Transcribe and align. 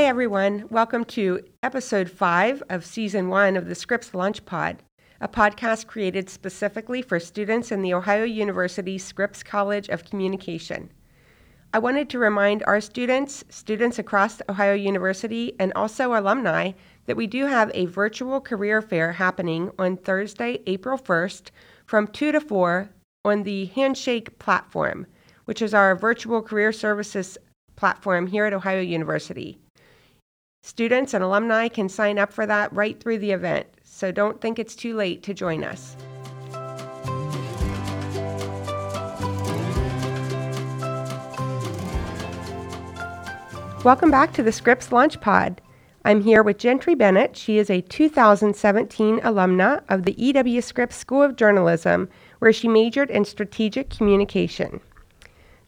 Hey 0.00 0.06
everyone, 0.06 0.64
welcome 0.70 1.04
to 1.04 1.40
episode 1.62 2.10
5 2.10 2.62
of 2.70 2.86
season 2.86 3.28
1 3.28 3.54
of 3.54 3.68
the 3.68 3.74
Scripps 3.74 4.14
Launch 4.14 4.42
Pod, 4.46 4.82
a 5.20 5.28
podcast 5.28 5.88
created 5.88 6.30
specifically 6.30 7.02
for 7.02 7.20
students 7.20 7.70
in 7.70 7.82
the 7.82 7.92
Ohio 7.92 8.24
University 8.24 8.96
Scripps 8.96 9.42
College 9.42 9.90
of 9.90 10.06
Communication. 10.06 10.90
I 11.74 11.80
wanted 11.80 12.08
to 12.08 12.18
remind 12.18 12.62
our 12.62 12.80
students, 12.80 13.44
students 13.50 13.98
across 13.98 14.40
Ohio 14.48 14.72
University, 14.72 15.52
and 15.60 15.70
also 15.74 16.14
alumni 16.14 16.72
that 17.04 17.18
we 17.18 17.26
do 17.26 17.44
have 17.44 17.70
a 17.74 17.84
virtual 17.84 18.40
career 18.40 18.80
fair 18.80 19.12
happening 19.12 19.70
on 19.78 19.98
Thursday, 19.98 20.60
April 20.66 20.96
1st 20.96 21.50
from 21.84 22.06
2 22.06 22.32
to 22.32 22.40
4 22.40 22.88
on 23.26 23.42
the 23.42 23.66
Handshake 23.66 24.38
platform, 24.38 25.06
which 25.44 25.60
is 25.60 25.74
our 25.74 25.94
virtual 25.94 26.40
career 26.40 26.72
services 26.72 27.36
platform 27.76 28.28
here 28.28 28.46
at 28.46 28.54
Ohio 28.54 28.80
University. 28.80 29.58
Students 30.70 31.14
and 31.14 31.24
alumni 31.24 31.66
can 31.66 31.88
sign 31.88 32.16
up 32.16 32.32
for 32.32 32.46
that 32.46 32.72
right 32.72 33.00
through 33.00 33.18
the 33.18 33.32
event, 33.32 33.66
so 33.82 34.12
don't 34.12 34.40
think 34.40 34.56
it's 34.56 34.76
too 34.76 34.94
late 34.94 35.20
to 35.24 35.34
join 35.34 35.64
us. 35.64 35.96
Welcome 43.84 44.12
back 44.12 44.32
to 44.34 44.44
the 44.44 44.52
Scripps 44.52 44.92
Launch 44.92 45.20
Pod. 45.20 45.60
I'm 46.04 46.22
here 46.22 46.44
with 46.44 46.58
Gentry 46.58 46.94
Bennett. 46.94 47.36
She 47.36 47.58
is 47.58 47.68
a 47.68 47.80
2017 47.80 49.18
alumna 49.22 49.82
of 49.88 50.04
the 50.04 50.24
E.W. 50.24 50.60
Scripps 50.60 50.94
School 50.94 51.24
of 51.24 51.34
Journalism, 51.34 52.08
where 52.38 52.52
she 52.52 52.68
majored 52.68 53.10
in 53.10 53.24
strategic 53.24 53.90
communication. 53.90 54.80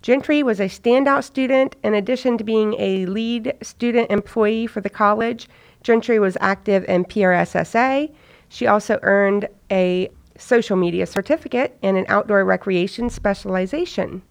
Gentry 0.02 0.42
was 0.42 0.58
a 0.58 0.64
standout 0.64 1.22
student. 1.22 1.76
In 1.84 1.94
addition 1.94 2.36
to 2.36 2.44
being 2.44 2.74
a 2.76 3.06
lead 3.06 3.54
student 3.62 4.10
employee 4.10 4.66
for 4.66 4.80
the 4.80 4.90
college, 4.90 5.48
Gentry 5.84 6.18
was 6.18 6.36
active 6.40 6.84
in 6.88 7.04
PRSSA. 7.04 8.12
She 8.48 8.66
also 8.66 8.98
earned 9.02 9.48
a 9.70 10.10
social 10.36 10.76
media 10.76 11.06
certificate 11.06 11.78
and 11.84 11.96
an 11.96 12.04
outdoor 12.08 12.44
recreation 12.44 13.10
specialization. 13.10 14.22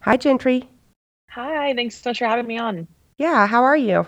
Hi, 0.00 0.16
Gentry. 0.16 0.68
Hi, 1.30 1.72
thanks 1.74 2.02
so 2.02 2.10
much 2.10 2.18
for 2.18 2.26
having 2.26 2.48
me 2.48 2.58
on. 2.58 2.88
Yeah, 3.16 3.46
how 3.46 3.62
are 3.62 3.76
you? 3.76 4.06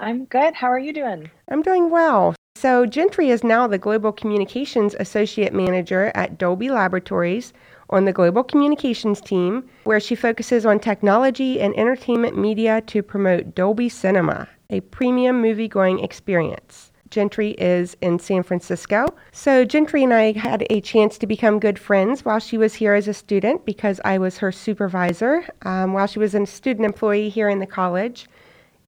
I'm 0.00 0.24
good. 0.24 0.54
How 0.54 0.66
are 0.66 0.78
you 0.78 0.92
doing? 0.92 1.30
I'm 1.48 1.62
doing 1.62 1.88
well. 1.88 2.34
So, 2.56 2.84
Gentry 2.84 3.30
is 3.30 3.44
now 3.44 3.68
the 3.68 3.78
Global 3.78 4.10
Communications 4.10 4.96
Associate 4.98 5.52
Manager 5.52 6.10
at 6.16 6.36
Dolby 6.36 6.68
Laboratories, 6.68 7.52
on 7.90 8.04
the 8.04 8.12
global 8.12 8.44
communications 8.44 9.20
team, 9.20 9.68
where 9.84 10.00
she 10.00 10.14
focuses 10.14 10.66
on 10.66 10.78
technology 10.78 11.60
and 11.60 11.76
entertainment 11.76 12.36
media 12.36 12.80
to 12.82 13.02
promote 13.02 13.54
Dolby 13.54 13.88
Cinema, 13.88 14.48
a 14.70 14.80
premium 14.80 15.40
movie 15.40 15.68
going 15.68 16.00
experience. 16.00 16.92
Gentry 17.10 17.52
is 17.52 17.96
in 18.00 18.18
San 18.18 18.42
Francisco. 18.42 19.06
So, 19.32 19.64
Gentry 19.64 20.04
and 20.04 20.12
I 20.12 20.32
had 20.32 20.66
a 20.70 20.80
chance 20.80 21.18
to 21.18 21.26
become 21.26 21.58
good 21.58 21.78
friends 21.78 22.24
while 22.24 22.38
she 22.38 22.58
was 22.58 22.74
here 22.74 22.94
as 22.94 23.08
a 23.08 23.14
student 23.14 23.64
because 23.64 24.00
I 24.04 24.18
was 24.18 24.38
her 24.38 24.52
supervisor 24.52 25.46
um, 25.62 25.92
while 25.92 26.06
she 26.06 26.18
was 26.18 26.34
a 26.34 26.44
student 26.46 26.84
employee 26.84 27.28
here 27.28 27.48
in 27.48 27.60
the 27.60 27.66
college. 27.66 28.28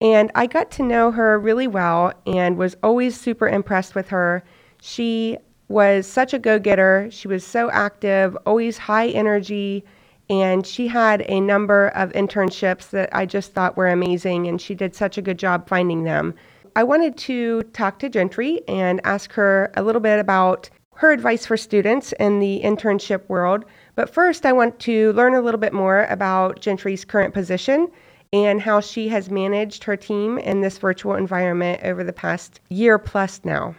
And 0.00 0.30
I 0.34 0.46
got 0.46 0.70
to 0.72 0.82
know 0.82 1.10
her 1.10 1.38
really 1.38 1.66
well 1.66 2.12
and 2.26 2.56
was 2.56 2.76
always 2.82 3.20
super 3.20 3.48
impressed 3.48 3.94
with 3.94 4.08
her. 4.08 4.42
She 4.80 5.36
was 5.70 6.04
such 6.04 6.34
a 6.34 6.38
go 6.38 6.58
getter. 6.58 7.08
She 7.10 7.28
was 7.28 7.46
so 7.46 7.70
active, 7.70 8.36
always 8.44 8.76
high 8.76 9.08
energy, 9.08 9.84
and 10.28 10.66
she 10.66 10.88
had 10.88 11.24
a 11.28 11.40
number 11.40 11.88
of 11.88 12.10
internships 12.12 12.90
that 12.90 13.08
I 13.12 13.24
just 13.24 13.52
thought 13.52 13.76
were 13.76 13.88
amazing, 13.88 14.48
and 14.48 14.60
she 14.60 14.74
did 14.74 14.96
such 14.96 15.16
a 15.16 15.22
good 15.22 15.38
job 15.38 15.68
finding 15.68 16.02
them. 16.02 16.34
I 16.74 16.82
wanted 16.82 17.16
to 17.18 17.62
talk 17.72 18.00
to 18.00 18.08
Gentry 18.08 18.60
and 18.66 19.00
ask 19.04 19.32
her 19.32 19.70
a 19.76 19.82
little 19.82 20.00
bit 20.00 20.18
about 20.18 20.68
her 20.96 21.12
advice 21.12 21.46
for 21.46 21.56
students 21.56 22.12
in 22.18 22.40
the 22.40 22.60
internship 22.64 23.28
world. 23.28 23.64
But 23.94 24.12
first, 24.12 24.44
I 24.44 24.52
want 24.52 24.78
to 24.80 25.12
learn 25.12 25.34
a 25.34 25.40
little 25.40 25.60
bit 25.60 25.72
more 25.72 26.04
about 26.06 26.60
Gentry's 26.60 27.04
current 27.04 27.32
position 27.32 27.88
and 28.32 28.60
how 28.60 28.80
she 28.80 29.08
has 29.08 29.30
managed 29.30 29.84
her 29.84 29.96
team 29.96 30.36
in 30.38 30.60
this 30.60 30.78
virtual 30.78 31.14
environment 31.14 31.80
over 31.84 32.02
the 32.02 32.12
past 32.12 32.60
year 32.70 32.98
plus 32.98 33.40
now. 33.44 33.74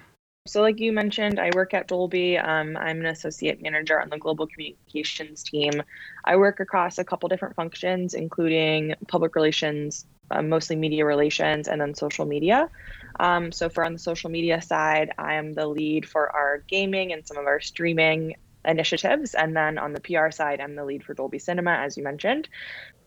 So, 0.47 0.62
like 0.62 0.79
you 0.79 0.91
mentioned, 0.91 1.40
I 1.40 1.52
work 1.53 1.75
at 1.75 1.88
Dolby. 1.88 2.35
Um, 2.35 2.75
I'm 2.75 3.00
an 3.02 3.06
associate 3.06 3.62
manager 3.62 4.02
on 4.02 4.09
the 4.09 4.18
global 4.18 4.47
communications 4.47 5.44
team. 5.44 5.84
I 6.25 6.35
work 6.38 6.59
across 6.59 6.97
a 6.97 7.03
couple 7.03 7.29
different 7.29 7.56
functions, 7.56 8.16
including 8.16 8.96
public 9.07 9.35
relations, 9.35 10.07
uh, 10.31 10.41
mostly 10.41 10.75
media 10.78 11.06
relations, 11.06 11.68
and 11.68 11.79
then 11.79 11.94
social 11.94 12.25
media. 12.25 12.72
Um, 13.19 13.52
so, 13.52 13.69
for 13.69 13.85
on 13.85 13.94
the 13.94 14.00
social 14.00 14.31
media 14.31 14.63
side, 14.63 15.12
I 15.19 15.35
am 15.35 15.53
the 15.53 15.68
lead 15.68 16.09
for 16.09 16.35
our 16.35 16.63
gaming 16.68 17.13
and 17.13 17.25
some 17.28 17.38
of 17.38 17.46
our 17.46 17.59
streaming 17.59 18.35
initiatives. 18.66 19.35
And 19.35 19.56
then 19.56 19.78
on 19.78 19.94
the 19.94 20.02
PR 20.02 20.31
side, 20.31 20.59
I'm 20.59 20.73
the 20.73 20.85
lead 20.85 21.03
for 21.03 21.13
Dolby 21.13 21.38
Cinema, 21.38 21.73
as 21.73 21.97
you 21.97 22.03
mentioned. 22.03 22.50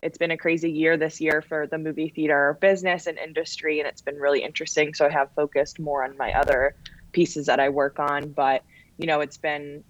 It's 0.03 0.19
been 0.19 0.31
a 0.31 0.37
crazy 0.37 0.71
year 0.71 0.97
this 0.97 1.21
year 1.21 1.43
for 1.43 1.67
the 1.67 1.79
movie 1.79 2.11
theater 2.11 2.57
business 2.61 3.09
and 3.09 3.19
industry, 3.19 3.81
and 3.81 3.89
it's 3.89 4.03
been 4.03 4.21
really 4.21 4.45
interesting. 4.45 4.95
So, 4.95 5.07
I 5.07 5.11
have 5.11 5.33
focused 5.35 5.81
more 5.81 6.05
on 6.05 6.17
my 6.17 6.33
other 6.33 6.77
pieces 7.15 7.47
that 7.47 7.59
I 7.59 7.71
work 7.71 7.99
on. 7.99 8.29
But, 8.29 8.63
you 8.99 9.07
know, 9.07 9.21
it's 9.21 9.39
been 9.39 9.83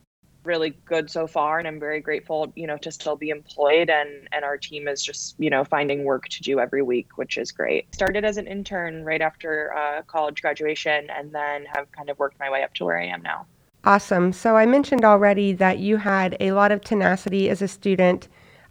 really 0.44 0.70
good 0.84 1.10
so 1.10 1.26
far 1.26 1.58
and 1.58 1.66
I'm 1.66 1.80
very 1.80 2.00
grateful, 2.00 2.52
you 2.54 2.66
know, 2.66 2.76
to 2.78 2.92
still 2.92 3.16
be 3.16 3.30
employed 3.30 3.90
and 3.90 4.28
and 4.30 4.44
our 4.44 4.58
team 4.58 4.86
is 4.88 5.02
just, 5.02 5.34
you 5.38 5.50
know, 5.50 5.64
finding 5.64 6.04
work 6.04 6.28
to 6.28 6.42
do 6.42 6.60
every 6.60 6.82
week, 6.82 7.16
which 7.16 7.38
is 7.38 7.50
great. 7.50 7.92
Started 7.94 8.24
as 8.24 8.36
an 8.36 8.46
intern 8.46 9.04
right 9.04 9.22
after 9.22 9.74
uh, 9.74 10.02
college 10.02 10.42
graduation 10.42 11.08
and 11.10 11.32
then 11.32 11.64
have 11.74 11.90
kind 11.92 12.10
of 12.10 12.18
worked 12.18 12.38
my 12.38 12.50
way 12.50 12.62
up 12.62 12.74
to 12.74 12.84
where 12.84 13.00
I 13.00 13.06
am 13.06 13.22
now. 13.22 13.46
Awesome. 13.84 14.32
So 14.32 14.56
I 14.56 14.66
mentioned 14.66 15.04
already 15.04 15.52
that 15.54 15.78
you 15.78 15.96
had 15.96 16.36
a 16.40 16.52
lot 16.52 16.72
of 16.72 16.80
tenacity 16.80 17.50
as 17.50 17.60
a 17.60 17.68
student, 17.68 18.28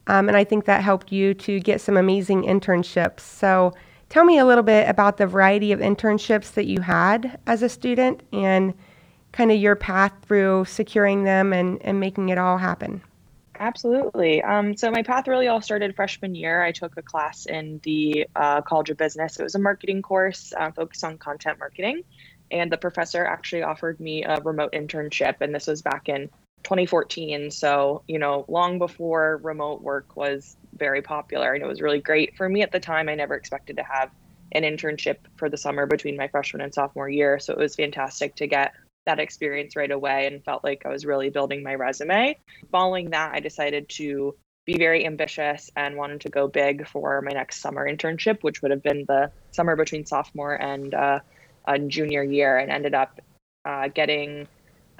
um, 0.07 0.27
and 0.27 0.35
I 0.35 0.43
think 0.43 0.65
that 0.65 0.83
helped 0.83 1.11
you 1.11 1.33
to 1.35 1.59
get 1.59 1.81
some 1.81 1.97
amazing 1.97 2.43
internships. 2.43 3.19
So 3.19 3.73
Tell 4.13 4.25
me 4.25 4.37
a 4.37 4.45
little 4.45 4.63
bit 4.63 4.87
about 4.87 5.17
the 5.17 5.25
variety 5.25 5.71
of 5.71 5.79
internships 5.79 6.53
that 6.53 6.67
you 6.67 6.81
had 6.81 7.39
as 7.47 7.63
a 7.63 7.67
student 7.67 8.21
and 8.31 8.75
kind 9.31 9.51
of 9.51 9.57
your 9.57 9.75
path 9.75 10.13
through 10.21 10.65
securing 10.65 11.23
them 11.23 11.51
and, 11.51 11.81
and 11.81 11.99
making 11.99 12.29
it 12.29 12.37
all 12.37 12.59
happen. 12.59 13.01
Absolutely. 13.57 14.43
Um, 14.43 14.77
so 14.77 14.91
my 14.91 15.01
path 15.01 15.27
really 15.27 15.47
all 15.47 15.61
started 15.61 15.95
freshman 15.95 16.35
year. 16.35 16.61
I 16.61 16.71
took 16.71 16.95
a 16.95 17.01
class 17.01 17.47
in 17.47 17.79
the 17.81 18.27
uh, 18.35 18.61
College 18.61 18.91
of 18.91 18.97
Business. 18.97 19.39
It 19.39 19.41
was 19.41 19.55
a 19.55 19.59
marketing 19.59 20.03
course 20.03 20.53
uh, 20.55 20.69
focused 20.69 21.03
on 21.03 21.17
content 21.17 21.57
marketing, 21.57 22.03
and 22.51 22.71
the 22.71 22.77
professor 22.77 23.25
actually 23.25 23.63
offered 23.63 23.99
me 23.99 24.25
a 24.25 24.39
remote 24.41 24.73
internship, 24.73 25.37
and 25.41 25.55
this 25.55 25.65
was 25.65 25.81
back 25.81 26.07
in 26.07 26.29
2014. 26.61 27.49
So 27.49 28.03
you 28.07 28.19
know, 28.19 28.45
long 28.47 28.77
before 28.77 29.39
remote 29.41 29.81
work 29.81 30.15
was 30.15 30.55
very 30.77 31.01
popular 31.01 31.53
and 31.53 31.63
it 31.63 31.67
was 31.67 31.81
really 31.81 31.99
great 31.99 32.35
for 32.35 32.47
me 32.47 32.61
at 32.61 32.71
the 32.71 32.79
time. 32.79 33.09
I 33.09 33.15
never 33.15 33.35
expected 33.35 33.77
to 33.77 33.83
have 33.83 34.11
an 34.53 34.63
internship 34.63 35.17
for 35.35 35.49
the 35.49 35.57
summer 35.57 35.85
between 35.85 36.15
my 36.15 36.27
freshman 36.27 36.61
and 36.61 36.73
sophomore 36.73 37.09
year. 37.09 37.39
So 37.39 37.53
it 37.53 37.59
was 37.59 37.75
fantastic 37.75 38.35
to 38.35 38.47
get 38.47 38.73
that 39.05 39.19
experience 39.19 39.75
right 39.75 39.91
away 39.91 40.27
and 40.27 40.43
felt 40.43 40.63
like 40.63 40.85
I 40.85 40.89
was 40.89 41.05
really 41.05 41.29
building 41.29 41.63
my 41.63 41.75
resume. 41.75 42.37
Following 42.71 43.09
that, 43.09 43.33
I 43.33 43.39
decided 43.39 43.89
to 43.89 44.35
be 44.65 44.77
very 44.77 45.05
ambitious 45.05 45.69
and 45.75 45.97
wanted 45.97 46.21
to 46.21 46.29
go 46.29 46.47
big 46.47 46.87
for 46.87 47.21
my 47.21 47.31
next 47.31 47.59
summer 47.59 47.89
internship, 47.89 48.43
which 48.43 48.61
would 48.61 48.71
have 48.71 48.83
been 48.83 49.03
the 49.07 49.29
summer 49.51 49.75
between 49.75 50.05
sophomore 50.05 50.55
and 50.55 50.93
uh, 50.93 51.19
junior 51.87 52.23
year, 52.23 52.57
and 52.57 52.71
ended 52.71 52.93
up 52.93 53.19
uh, 53.65 53.89
getting 53.89 54.47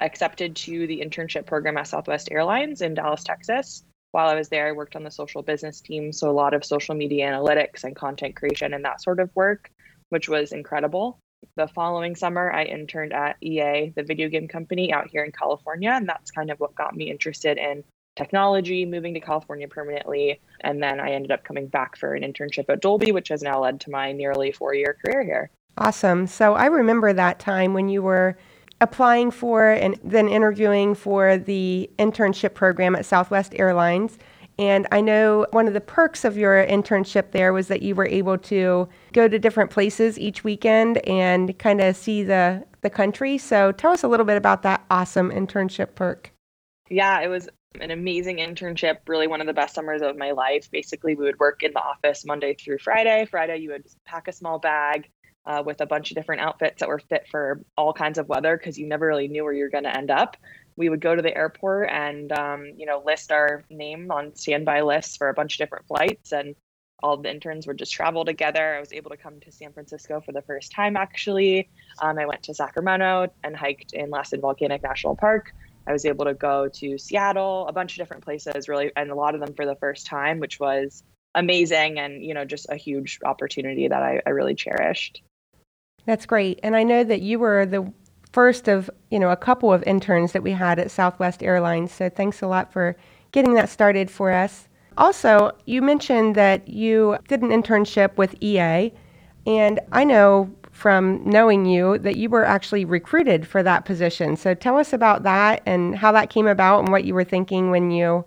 accepted 0.00 0.54
to 0.56 0.86
the 0.86 1.00
internship 1.00 1.46
program 1.46 1.78
at 1.78 1.86
Southwest 1.86 2.28
Airlines 2.30 2.82
in 2.82 2.92
Dallas, 2.92 3.24
Texas 3.24 3.84
while 4.14 4.28
I 4.28 4.36
was 4.36 4.48
there, 4.48 4.68
I 4.68 4.72
worked 4.72 4.94
on 4.94 5.02
the 5.02 5.10
social 5.10 5.42
business 5.42 5.80
team. 5.80 6.12
So, 6.12 6.30
a 6.30 6.32
lot 6.32 6.54
of 6.54 6.64
social 6.64 6.94
media 6.94 7.26
analytics 7.26 7.82
and 7.82 7.96
content 7.96 8.36
creation 8.36 8.72
and 8.72 8.84
that 8.84 9.02
sort 9.02 9.18
of 9.18 9.28
work, 9.34 9.72
which 10.10 10.28
was 10.28 10.52
incredible. 10.52 11.18
The 11.56 11.66
following 11.66 12.14
summer, 12.14 12.52
I 12.52 12.62
interned 12.62 13.12
at 13.12 13.36
EA, 13.42 13.92
the 13.96 14.04
video 14.04 14.28
game 14.28 14.46
company 14.46 14.92
out 14.92 15.08
here 15.10 15.24
in 15.24 15.32
California. 15.32 15.90
And 15.90 16.08
that's 16.08 16.30
kind 16.30 16.52
of 16.52 16.60
what 16.60 16.76
got 16.76 16.94
me 16.94 17.10
interested 17.10 17.58
in 17.58 17.82
technology, 18.14 18.86
moving 18.86 19.14
to 19.14 19.20
California 19.20 19.66
permanently. 19.66 20.40
And 20.60 20.80
then 20.80 21.00
I 21.00 21.10
ended 21.10 21.32
up 21.32 21.42
coming 21.42 21.66
back 21.66 21.96
for 21.96 22.14
an 22.14 22.22
internship 22.22 22.66
at 22.68 22.80
Dolby, 22.80 23.10
which 23.10 23.30
has 23.30 23.42
now 23.42 23.60
led 23.60 23.80
to 23.80 23.90
my 23.90 24.12
nearly 24.12 24.52
four 24.52 24.74
year 24.74 24.96
career 25.04 25.24
here. 25.24 25.50
Awesome. 25.76 26.28
So, 26.28 26.54
I 26.54 26.66
remember 26.66 27.12
that 27.12 27.40
time 27.40 27.74
when 27.74 27.88
you 27.88 28.00
were 28.00 28.38
applying 28.80 29.30
for 29.30 29.70
and 29.70 29.98
then 30.02 30.28
interviewing 30.28 30.94
for 30.94 31.38
the 31.38 31.90
internship 31.98 32.54
program 32.54 32.94
at 32.94 33.06
Southwest 33.06 33.54
Airlines. 33.56 34.18
And 34.58 34.86
I 34.92 35.00
know 35.00 35.46
one 35.50 35.66
of 35.66 35.74
the 35.74 35.80
perks 35.80 36.24
of 36.24 36.36
your 36.36 36.64
internship 36.66 37.32
there 37.32 37.52
was 37.52 37.68
that 37.68 37.82
you 37.82 37.94
were 37.94 38.06
able 38.06 38.38
to 38.38 38.88
go 39.12 39.26
to 39.26 39.38
different 39.38 39.70
places 39.70 40.18
each 40.18 40.44
weekend 40.44 40.98
and 41.08 41.58
kind 41.58 41.80
of 41.80 41.96
see 41.96 42.22
the, 42.22 42.64
the 42.82 42.90
country. 42.90 43.36
So 43.36 43.72
tell 43.72 43.90
us 43.90 44.04
a 44.04 44.08
little 44.08 44.26
bit 44.26 44.36
about 44.36 44.62
that 44.62 44.84
awesome 44.90 45.30
internship 45.30 45.94
perk. 45.96 46.30
Yeah, 46.88 47.20
it 47.20 47.28
was 47.28 47.48
an 47.80 47.90
amazing 47.90 48.36
internship, 48.36 48.98
really 49.08 49.26
one 49.26 49.40
of 49.40 49.48
the 49.48 49.52
best 49.52 49.74
summers 49.74 50.02
of 50.02 50.16
my 50.16 50.30
life. 50.30 50.70
Basically, 50.70 51.16
we 51.16 51.24
would 51.24 51.38
work 51.40 51.62
in 51.62 51.72
the 51.72 51.80
office 51.80 52.24
Monday 52.24 52.54
through 52.54 52.78
Friday. 52.78 53.26
Friday, 53.28 53.56
you 53.58 53.70
would 53.70 53.84
pack 54.04 54.28
a 54.28 54.32
small 54.32 54.58
bag, 54.58 55.10
uh, 55.46 55.62
with 55.64 55.80
a 55.80 55.86
bunch 55.86 56.10
of 56.10 56.16
different 56.16 56.42
outfits 56.42 56.80
that 56.80 56.88
were 56.88 56.98
fit 56.98 57.26
for 57.30 57.60
all 57.76 57.92
kinds 57.92 58.18
of 58.18 58.28
weather 58.28 58.56
because 58.56 58.78
you 58.78 58.86
never 58.86 59.06
really 59.06 59.28
knew 59.28 59.44
where 59.44 59.52
you're 59.52 59.70
going 59.70 59.84
to 59.84 59.96
end 59.96 60.10
up. 60.10 60.36
We 60.76 60.88
would 60.88 61.00
go 61.00 61.14
to 61.14 61.22
the 61.22 61.36
airport 61.36 61.90
and 61.90 62.32
um, 62.32 62.72
you 62.76 62.86
know 62.86 63.02
list 63.04 63.30
our 63.30 63.64
name 63.70 64.10
on 64.10 64.34
standby 64.34 64.82
lists 64.82 65.16
for 65.16 65.28
a 65.28 65.34
bunch 65.34 65.54
of 65.54 65.58
different 65.58 65.86
flights, 65.86 66.32
and 66.32 66.56
all 67.02 67.16
the 67.16 67.30
interns 67.30 67.66
would 67.66 67.78
just 67.78 67.92
travel 67.92 68.24
together. 68.24 68.74
I 68.74 68.80
was 68.80 68.92
able 68.92 69.10
to 69.10 69.16
come 69.16 69.38
to 69.40 69.52
San 69.52 69.72
Francisco 69.72 70.20
for 70.20 70.32
the 70.32 70.42
first 70.42 70.72
time. 70.72 70.96
Actually, 70.96 71.68
um, 72.00 72.18
I 72.18 72.26
went 72.26 72.42
to 72.44 72.54
Sacramento 72.54 73.28
and 73.44 73.54
hiked 73.54 73.92
in 73.92 74.10
Lassen 74.10 74.40
Volcanic 74.40 74.82
National 74.82 75.14
Park. 75.14 75.52
I 75.86 75.92
was 75.92 76.06
able 76.06 76.24
to 76.24 76.34
go 76.34 76.68
to 76.68 76.96
Seattle, 76.96 77.68
a 77.68 77.72
bunch 77.72 77.92
of 77.92 77.98
different 77.98 78.24
places, 78.24 78.68
really, 78.68 78.90
and 78.96 79.10
a 79.10 79.14
lot 79.14 79.34
of 79.34 79.40
them 79.40 79.54
for 79.54 79.66
the 79.66 79.76
first 79.76 80.06
time, 80.06 80.40
which 80.40 80.58
was 80.58 81.04
amazing 81.34 81.98
and 81.98 82.24
you 82.24 82.32
know 82.32 82.44
just 82.44 82.66
a 82.70 82.76
huge 82.76 83.18
opportunity 83.24 83.88
that 83.88 84.02
I, 84.02 84.22
I 84.24 84.30
really 84.30 84.54
cherished. 84.54 85.22
That's 86.06 86.26
great. 86.26 86.60
And 86.62 86.76
I 86.76 86.82
know 86.82 87.04
that 87.04 87.22
you 87.22 87.38
were 87.38 87.66
the 87.66 87.90
first 88.32 88.68
of, 88.68 88.90
you 89.10 89.18
know, 89.18 89.30
a 89.30 89.36
couple 89.36 89.72
of 89.72 89.82
interns 89.84 90.32
that 90.32 90.42
we 90.42 90.52
had 90.52 90.78
at 90.78 90.90
Southwest 90.90 91.42
Airlines. 91.42 91.92
So 91.92 92.08
thanks 92.08 92.42
a 92.42 92.46
lot 92.46 92.72
for 92.72 92.96
getting 93.32 93.54
that 93.54 93.68
started 93.68 94.10
for 94.10 94.32
us. 94.32 94.68
Also, 94.96 95.52
you 95.66 95.82
mentioned 95.82 96.34
that 96.34 96.68
you 96.68 97.16
did 97.28 97.42
an 97.42 97.50
internship 97.50 98.16
with 98.16 98.34
EA, 98.40 98.92
and 99.46 99.80
I 99.92 100.04
know 100.04 100.54
from 100.70 101.22
knowing 101.24 101.64
you 101.64 101.98
that 101.98 102.16
you 102.16 102.28
were 102.28 102.44
actually 102.44 102.84
recruited 102.84 103.46
for 103.46 103.62
that 103.62 103.84
position. 103.84 104.36
So 104.36 104.54
tell 104.54 104.76
us 104.76 104.92
about 104.92 105.22
that 105.22 105.62
and 105.66 105.96
how 105.96 106.12
that 106.12 106.30
came 106.30 106.46
about 106.46 106.80
and 106.80 106.88
what 106.88 107.04
you 107.04 107.14
were 107.14 107.24
thinking 107.24 107.70
when 107.70 107.90
you 107.90 108.24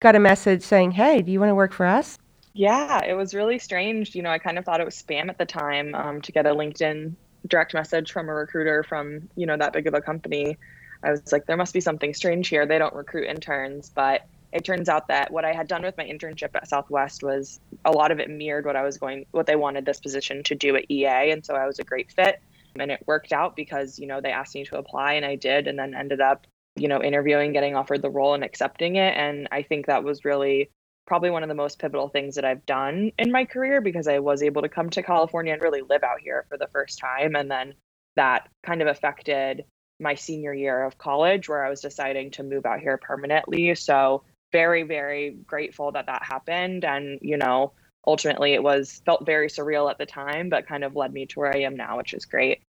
got 0.00 0.16
a 0.16 0.20
message 0.20 0.62
saying, 0.62 0.92
"Hey, 0.92 1.22
do 1.22 1.30
you 1.32 1.40
want 1.40 1.50
to 1.50 1.54
work 1.54 1.72
for 1.72 1.86
us?" 1.86 2.18
Yeah, 2.54 3.04
it 3.04 3.14
was 3.14 3.34
really 3.34 3.58
strange. 3.58 4.14
You 4.14 4.22
know, 4.22 4.30
I 4.30 4.38
kind 4.38 4.58
of 4.58 4.64
thought 4.64 4.80
it 4.80 4.84
was 4.84 5.00
spam 5.00 5.28
at 5.28 5.38
the 5.38 5.44
time 5.44 5.94
um, 5.94 6.20
to 6.22 6.32
get 6.32 6.46
a 6.46 6.50
LinkedIn 6.50 7.14
direct 7.48 7.74
message 7.74 8.12
from 8.12 8.28
a 8.28 8.34
recruiter 8.34 8.84
from, 8.84 9.28
you 9.34 9.44
know, 9.44 9.56
that 9.56 9.72
big 9.72 9.88
of 9.88 9.94
a 9.94 10.00
company. 10.00 10.56
I 11.02 11.10
was 11.10 11.32
like, 11.32 11.46
there 11.46 11.56
must 11.56 11.74
be 11.74 11.80
something 11.80 12.14
strange 12.14 12.48
here. 12.48 12.64
They 12.64 12.78
don't 12.78 12.94
recruit 12.94 13.26
interns. 13.26 13.90
But 13.92 14.26
it 14.52 14.64
turns 14.64 14.88
out 14.88 15.08
that 15.08 15.32
what 15.32 15.44
I 15.44 15.52
had 15.52 15.66
done 15.66 15.82
with 15.82 15.96
my 15.96 16.04
internship 16.04 16.50
at 16.54 16.68
Southwest 16.68 17.24
was 17.24 17.58
a 17.84 17.90
lot 17.90 18.12
of 18.12 18.20
it 18.20 18.30
mirrored 18.30 18.66
what 18.66 18.76
I 18.76 18.84
was 18.84 18.98
going, 18.98 19.26
what 19.32 19.46
they 19.46 19.56
wanted 19.56 19.84
this 19.84 19.98
position 19.98 20.44
to 20.44 20.54
do 20.54 20.76
at 20.76 20.88
EA. 20.88 21.32
And 21.32 21.44
so 21.44 21.54
I 21.56 21.66
was 21.66 21.80
a 21.80 21.84
great 21.84 22.12
fit. 22.12 22.40
And 22.78 22.90
it 22.92 23.02
worked 23.06 23.32
out 23.32 23.56
because, 23.56 23.98
you 23.98 24.06
know, 24.06 24.20
they 24.20 24.30
asked 24.30 24.54
me 24.54 24.64
to 24.66 24.78
apply 24.78 25.14
and 25.14 25.26
I 25.26 25.34
did, 25.34 25.66
and 25.66 25.78
then 25.78 25.94
ended 25.94 26.20
up, 26.20 26.46
you 26.76 26.86
know, 26.86 27.02
interviewing, 27.02 27.52
getting 27.52 27.74
offered 27.74 28.02
the 28.02 28.10
role 28.10 28.34
and 28.34 28.44
accepting 28.44 28.94
it. 28.96 29.14
And 29.16 29.48
I 29.50 29.62
think 29.62 29.86
that 29.86 30.04
was 30.04 30.24
really 30.24 30.70
probably 31.06 31.30
one 31.30 31.42
of 31.42 31.48
the 31.48 31.54
most 31.54 31.78
pivotal 31.78 32.08
things 32.08 32.36
that 32.36 32.44
I've 32.44 32.64
done 32.66 33.12
in 33.18 33.30
my 33.30 33.44
career 33.44 33.80
because 33.80 34.08
I 34.08 34.20
was 34.20 34.42
able 34.42 34.62
to 34.62 34.68
come 34.68 34.90
to 34.90 35.02
California 35.02 35.52
and 35.52 35.62
really 35.62 35.82
live 35.82 36.02
out 36.02 36.20
here 36.22 36.46
for 36.48 36.56
the 36.56 36.68
first 36.68 36.98
time. 36.98 37.34
And 37.34 37.50
then 37.50 37.74
that 38.16 38.48
kind 38.64 38.80
of 38.82 38.88
affected 38.88 39.64
my 40.00 40.14
senior 40.14 40.52
year 40.54 40.84
of 40.84 40.98
college 40.98 41.48
where 41.48 41.64
I 41.64 41.70
was 41.70 41.80
deciding 41.80 42.32
to 42.32 42.42
move 42.42 42.66
out 42.66 42.80
here 42.80 42.96
permanently. 42.96 43.74
So, 43.74 44.22
very, 44.52 44.84
very 44.84 45.36
grateful 45.46 45.92
that 45.92 46.06
that 46.06 46.22
happened. 46.24 46.84
And, 46.84 47.18
you 47.22 47.36
know, 47.36 47.72
ultimately 48.06 48.52
it 48.52 48.62
was 48.62 49.02
felt 49.04 49.26
very 49.26 49.48
surreal 49.48 49.90
at 49.90 49.98
the 49.98 50.06
time, 50.06 50.48
but 50.48 50.68
kind 50.68 50.84
of 50.84 50.94
led 50.94 51.12
me 51.12 51.26
to 51.26 51.40
where 51.40 51.54
I 51.54 51.62
am 51.62 51.76
now, 51.76 51.96
which 51.96 52.14
is 52.14 52.24
great. 52.24 52.62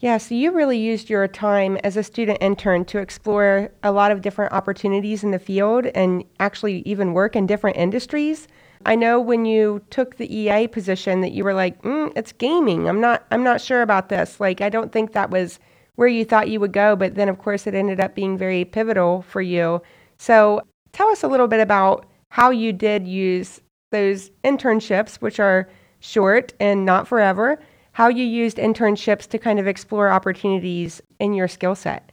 Yeah, 0.00 0.18
so 0.18 0.36
you 0.36 0.52
really 0.52 0.78
used 0.78 1.10
your 1.10 1.26
time 1.26 1.76
as 1.78 1.96
a 1.96 2.04
student 2.04 2.38
intern 2.40 2.84
to 2.86 2.98
explore 2.98 3.70
a 3.82 3.90
lot 3.90 4.12
of 4.12 4.22
different 4.22 4.52
opportunities 4.52 5.24
in 5.24 5.32
the 5.32 5.40
field 5.40 5.86
and 5.86 6.22
actually 6.38 6.82
even 6.86 7.14
work 7.14 7.34
in 7.34 7.46
different 7.46 7.76
industries. 7.76 8.46
I 8.86 8.94
know 8.94 9.20
when 9.20 9.44
you 9.44 9.82
took 9.90 10.16
the 10.16 10.32
EA 10.32 10.68
position 10.68 11.20
that 11.22 11.32
you 11.32 11.42
were 11.42 11.52
like, 11.52 11.82
mm, 11.82 12.12
"It's 12.14 12.30
gaming. 12.30 12.88
I'm 12.88 13.00
not. 13.00 13.26
I'm 13.32 13.42
not 13.42 13.60
sure 13.60 13.82
about 13.82 14.08
this. 14.08 14.38
Like, 14.38 14.60
I 14.60 14.68
don't 14.68 14.92
think 14.92 15.12
that 15.12 15.30
was 15.30 15.58
where 15.96 16.06
you 16.06 16.24
thought 16.24 16.48
you 16.48 16.60
would 16.60 16.72
go." 16.72 16.94
But 16.94 17.16
then, 17.16 17.28
of 17.28 17.38
course, 17.38 17.66
it 17.66 17.74
ended 17.74 17.98
up 17.98 18.14
being 18.14 18.38
very 18.38 18.64
pivotal 18.64 19.22
for 19.22 19.42
you. 19.42 19.82
So, 20.16 20.60
tell 20.92 21.08
us 21.08 21.24
a 21.24 21.28
little 21.28 21.48
bit 21.48 21.60
about 21.60 22.06
how 22.30 22.50
you 22.50 22.72
did 22.72 23.08
use 23.08 23.60
those 23.90 24.30
internships, 24.44 25.16
which 25.16 25.40
are 25.40 25.68
short 25.98 26.54
and 26.60 26.84
not 26.84 27.08
forever, 27.08 27.58
how 27.98 28.06
you 28.06 28.24
used 28.24 28.58
internships 28.58 29.26
to 29.26 29.40
kind 29.40 29.58
of 29.58 29.66
explore 29.66 30.08
opportunities 30.08 31.02
in 31.18 31.34
your 31.34 31.48
skill 31.48 31.74
set. 31.74 32.12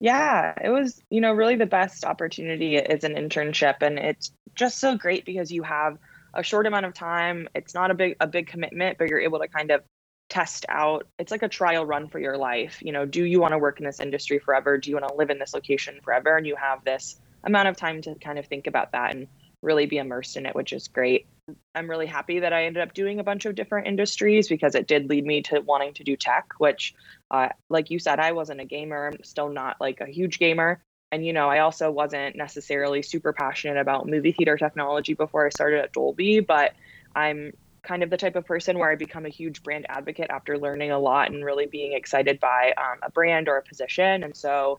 Yeah, 0.00 0.54
it 0.64 0.70
was, 0.70 1.02
you 1.10 1.20
know, 1.20 1.34
really 1.34 1.54
the 1.54 1.66
best 1.66 2.06
opportunity 2.06 2.76
is 2.76 3.04
an 3.04 3.16
internship 3.16 3.82
and 3.82 3.98
it's 3.98 4.32
just 4.54 4.78
so 4.78 4.96
great 4.96 5.26
because 5.26 5.52
you 5.52 5.62
have 5.64 5.98
a 6.32 6.42
short 6.42 6.66
amount 6.66 6.86
of 6.86 6.94
time. 6.94 7.46
It's 7.54 7.74
not 7.74 7.90
a 7.90 7.94
big 7.94 8.16
a 8.20 8.26
big 8.26 8.46
commitment, 8.46 8.96
but 8.96 9.08
you're 9.08 9.20
able 9.20 9.40
to 9.40 9.48
kind 9.48 9.70
of 9.70 9.82
test 10.30 10.64
out. 10.70 11.06
It's 11.18 11.30
like 11.30 11.42
a 11.42 11.48
trial 11.48 11.84
run 11.84 12.08
for 12.08 12.18
your 12.18 12.38
life. 12.38 12.78
You 12.80 12.92
know, 12.92 13.04
do 13.04 13.22
you 13.22 13.38
want 13.38 13.52
to 13.52 13.58
work 13.58 13.80
in 13.80 13.84
this 13.84 14.00
industry 14.00 14.38
forever? 14.38 14.78
Do 14.78 14.88
you 14.88 14.96
want 14.96 15.08
to 15.08 15.14
live 15.14 15.28
in 15.28 15.38
this 15.38 15.52
location 15.52 16.00
forever? 16.02 16.38
And 16.38 16.46
you 16.46 16.56
have 16.56 16.84
this 16.84 17.20
amount 17.44 17.68
of 17.68 17.76
time 17.76 18.00
to 18.00 18.14
kind 18.14 18.38
of 18.38 18.46
think 18.46 18.66
about 18.66 18.92
that 18.92 19.14
and 19.14 19.28
really 19.60 19.84
be 19.84 19.98
immersed 19.98 20.38
in 20.38 20.46
it, 20.46 20.54
which 20.54 20.72
is 20.72 20.88
great. 20.88 21.26
I'm 21.74 21.88
really 21.88 22.06
happy 22.06 22.40
that 22.40 22.52
I 22.52 22.64
ended 22.64 22.82
up 22.82 22.94
doing 22.94 23.18
a 23.18 23.24
bunch 23.24 23.46
of 23.46 23.54
different 23.54 23.86
industries 23.86 24.48
because 24.48 24.74
it 24.74 24.86
did 24.86 25.08
lead 25.08 25.24
me 25.24 25.42
to 25.42 25.60
wanting 25.60 25.94
to 25.94 26.04
do 26.04 26.16
tech, 26.16 26.46
which, 26.58 26.94
uh, 27.30 27.48
like 27.68 27.90
you 27.90 27.98
said, 27.98 28.18
I 28.20 28.32
wasn't 28.32 28.60
a 28.60 28.64
gamer. 28.64 29.08
I'm 29.08 29.22
still 29.24 29.48
not 29.48 29.80
like 29.80 30.00
a 30.00 30.06
huge 30.06 30.38
gamer. 30.38 30.82
And, 31.10 31.24
you 31.26 31.32
know, 31.32 31.48
I 31.48 31.58
also 31.58 31.90
wasn't 31.90 32.36
necessarily 32.36 33.02
super 33.02 33.32
passionate 33.32 33.78
about 33.78 34.08
movie 34.08 34.32
theater 34.32 34.56
technology 34.56 35.14
before 35.14 35.46
I 35.46 35.50
started 35.50 35.80
at 35.80 35.92
Dolby, 35.92 36.40
but 36.40 36.72
I'm 37.14 37.52
kind 37.82 38.02
of 38.02 38.10
the 38.10 38.16
type 38.16 38.36
of 38.36 38.46
person 38.46 38.78
where 38.78 38.90
I 38.90 38.96
become 38.96 39.26
a 39.26 39.30
huge 39.30 39.62
brand 39.62 39.86
advocate 39.88 40.30
after 40.30 40.58
learning 40.58 40.92
a 40.92 40.98
lot 40.98 41.30
and 41.30 41.44
really 41.44 41.66
being 41.66 41.92
excited 41.92 42.40
by 42.40 42.72
um, 42.78 42.98
a 43.02 43.10
brand 43.10 43.48
or 43.48 43.56
a 43.56 43.62
position. 43.62 44.22
And 44.22 44.36
so 44.36 44.78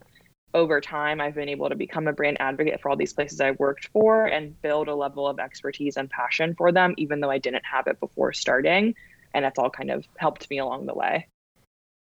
over 0.53 0.79
time, 0.79 1.19
I've 1.19 1.35
been 1.35 1.49
able 1.49 1.69
to 1.69 1.75
become 1.75 2.07
a 2.07 2.13
brand 2.13 2.37
advocate 2.39 2.79
for 2.81 2.89
all 2.89 2.95
these 2.95 3.13
places 3.13 3.41
I've 3.41 3.59
worked 3.59 3.87
for 3.87 4.25
and 4.25 4.59
build 4.61 4.87
a 4.87 4.95
level 4.95 5.27
of 5.27 5.39
expertise 5.39 5.97
and 5.97 6.09
passion 6.09 6.53
for 6.55 6.71
them, 6.71 6.93
even 6.97 7.19
though 7.19 7.31
I 7.31 7.39
didn't 7.39 7.65
have 7.65 7.87
it 7.87 7.99
before 7.99 8.33
starting. 8.33 8.93
And 9.33 9.43
that's 9.43 9.57
all 9.57 9.69
kind 9.69 9.89
of 9.89 10.05
helped 10.17 10.49
me 10.49 10.59
along 10.59 10.85
the 10.85 10.93
way. 10.93 11.27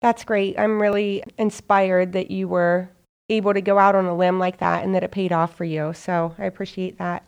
That's 0.03 0.25
great. 0.25 0.59
I'm 0.59 0.81
really 0.81 1.23
inspired 1.39 2.13
that 2.13 2.31
you 2.31 2.47
were 2.47 2.91
able 3.31 3.55
to 3.55 3.63
go 3.63 3.79
out 3.79 3.95
on 3.95 4.05
a 4.05 4.15
limb 4.15 4.39
like 4.39 4.59
that 4.59 4.85
and 4.85 4.95
that 4.95 5.03
it 5.03 5.11
paid 5.11 5.33
off 5.33 5.57
for 5.57 5.65
you. 5.65 5.95
So 5.95 6.35
I 6.39 6.45
appreciate 6.45 6.99
that. 6.99 7.27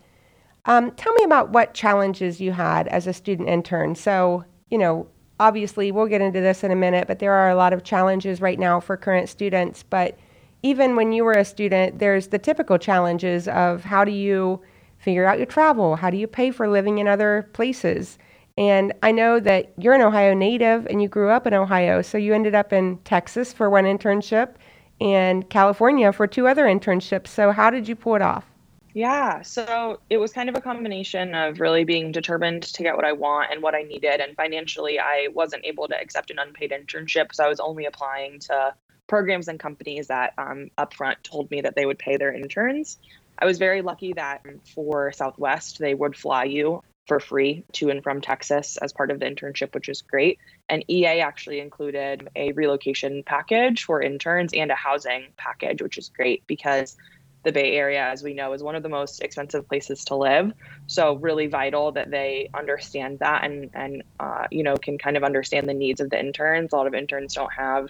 Um, 0.66 0.90
tell 0.92 1.14
me 1.14 1.24
about 1.24 1.50
what 1.50 1.72
challenges 1.72 2.40
you 2.40 2.52
had 2.52 2.88
as 2.88 3.06
a 3.06 3.14
student 3.14 3.48
intern. 3.48 3.94
So, 3.94 4.44
you 4.68 4.76
know, 4.76 5.06
obviously 5.40 5.90
we'll 5.92 6.08
get 6.08 6.20
into 6.20 6.40
this 6.42 6.64
in 6.64 6.70
a 6.70 6.76
minute, 6.76 7.06
but 7.06 7.18
there 7.18 7.32
are 7.32 7.48
a 7.48 7.54
lot 7.54 7.72
of 7.72 7.84
challenges 7.84 8.42
right 8.42 8.58
now 8.58 8.80
for 8.80 8.96
current 8.98 9.30
students. 9.30 9.82
But 9.82 10.18
even 10.66 10.96
when 10.96 11.12
you 11.12 11.22
were 11.22 11.32
a 11.34 11.44
student, 11.44 12.00
there's 12.00 12.26
the 12.26 12.40
typical 12.40 12.76
challenges 12.76 13.46
of 13.46 13.84
how 13.84 14.04
do 14.04 14.10
you 14.10 14.60
figure 14.98 15.24
out 15.24 15.38
your 15.38 15.46
travel? 15.46 15.94
How 15.94 16.10
do 16.10 16.16
you 16.16 16.26
pay 16.26 16.50
for 16.50 16.68
living 16.68 16.98
in 16.98 17.06
other 17.06 17.48
places? 17.52 18.18
And 18.58 18.92
I 19.00 19.12
know 19.12 19.38
that 19.38 19.72
you're 19.78 19.94
an 19.94 20.02
Ohio 20.02 20.34
native 20.34 20.84
and 20.86 21.00
you 21.00 21.08
grew 21.08 21.30
up 21.30 21.46
in 21.46 21.54
Ohio, 21.54 22.02
so 22.02 22.18
you 22.18 22.34
ended 22.34 22.56
up 22.56 22.72
in 22.72 22.98
Texas 23.04 23.52
for 23.52 23.70
one 23.70 23.84
internship 23.84 24.54
and 25.00 25.48
California 25.48 26.12
for 26.12 26.26
two 26.26 26.48
other 26.48 26.64
internships. 26.64 27.28
So, 27.28 27.52
how 27.52 27.70
did 27.70 27.86
you 27.86 27.94
pull 27.94 28.16
it 28.16 28.22
off? 28.22 28.44
Yeah, 28.92 29.42
so 29.42 30.00
it 30.08 30.16
was 30.16 30.32
kind 30.32 30.48
of 30.48 30.56
a 30.56 30.60
combination 30.60 31.34
of 31.34 31.60
really 31.60 31.84
being 31.84 32.10
determined 32.10 32.62
to 32.62 32.82
get 32.82 32.96
what 32.96 33.04
I 33.04 33.12
want 33.12 33.52
and 33.52 33.62
what 33.62 33.74
I 33.74 33.82
needed. 33.82 34.20
And 34.20 34.34
financially, 34.34 34.98
I 34.98 35.28
wasn't 35.32 35.66
able 35.66 35.86
to 35.88 36.00
accept 36.00 36.30
an 36.30 36.38
unpaid 36.38 36.72
internship. 36.72 37.34
So 37.34 37.44
I 37.44 37.48
was 37.48 37.60
only 37.60 37.84
applying 37.84 38.40
to 38.40 38.74
programs 39.06 39.48
and 39.48 39.58
companies 39.58 40.08
that 40.08 40.32
um, 40.38 40.70
upfront 40.78 41.16
told 41.22 41.50
me 41.50 41.60
that 41.60 41.74
they 41.76 41.86
would 41.86 41.98
pay 41.98 42.16
their 42.16 42.32
interns. 42.32 42.98
I 43.38 43.44
was 43.44 43.58
very 43.58 43.82
lucky 43.82 44.12
that 44.14 44.42
for 44.74 45.12
Southwest, 45.12 45.78
they 45.78 45.94
would 45.94 46.16
fly 46.16 46.44
you 46.44 46.82
for 47.06 47.20
free 47.20 47.64
to 47.72 47.90
and 47.90 48.02
from 48.02 48.20
Texas 48.20 48.76
as 48.78 48.92
part 48.92 49.10
of 49.10 49.20
the 49.20 49.26
internship, 49.26 49.74
which 49.74 49.88
is 49.88 50.02
great. 50.02 50.38
And 50.68 50.84
EA 50.90 51.20
actually 51.20 51.60
included 51.60 52.28
a 52.34 52.52
relocation 52.52 53.22
package 53.24 53.84
for 53.84 54.02
interns 54.02 54.52
and 54.52 54.70
a 54.70 54.74
housing 54.74 55.28
package, 55.36 55.82
which 55.82 55.98
is 55.98 56.08
great 56.08 56.44
because 56.46 56.96
the 57.44 57.52
Bay 57.52 57.76
Area, 57.76 58.02
as 58.04 58.24
we 58.24 58.34
know, 58.34 58.54
is 58.54 58.62
one 58.62 58.74
of 58.74 58.82
the 58.82 58.88
most 58.88 59.22
expensive 59.22 59.68
places 59.68 60.04
to 60.06 60.16
live. 60.16 60.52
So 60.88 61.14
really 61.14 61.46
vital 61.46 61.92
that 61.92 62.10
they 62.10 62.50
understand 62.52 63.20
that 63.20 63.44
and 63.44 63.70
and 63.72 64.02
uh, 64.18 64.46
you 64.50 64.64
know 64.64 64.76
can 64.76 64.98
kind 64.98 65.16
of 65.16 65.22
understand 65.22 65.68
the 65.68 65.74
needs 65.74 66.00
of 66.00 66.10
the 66.10 66.18
interns. 66.18 66.72
A 66.72 66.76
lot 66.76 66.88
of 66.88 66.94
interns 66.94 67.34
don't 67.34 67.52
have 67.52 67.88